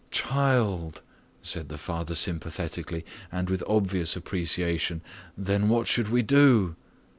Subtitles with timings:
[0.09, 1.03] "Child,"
[1.43, 5.01] said the father sympathetically and with obvious appreciation,
[5.37, 6.75] "then what should we do?"